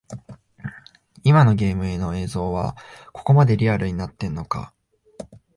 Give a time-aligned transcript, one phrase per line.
[1.23, 2.75] 今のゲームの映像は
[3.13, 4.73] ここまでリアルになってんのか